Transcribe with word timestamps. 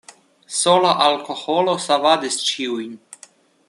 Sola 0.59 0.93
alkoholo 1.09 1.77
savadis 1.87 2.43
ĉiujn. 2.49 3.01